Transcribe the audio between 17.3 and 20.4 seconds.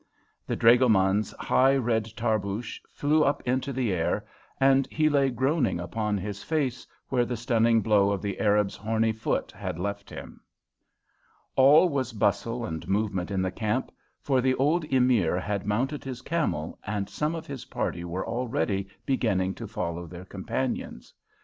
of his party were already beginning to follow their